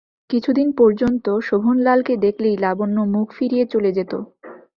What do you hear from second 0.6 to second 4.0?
পর্যন্ত শোভনলালকে দেখলেই লাবণ্য মুখ ফিরিয়ে চলে